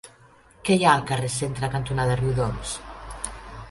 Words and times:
Què 0.69 0.77
hi 0.77 0.85
ha 0.87 0.93
al 0.93 1.05
carrer 1.11 1.31
Centre 1.35 1.71
cantonada 1.77 2.19
Riudoms? 2.25 2.77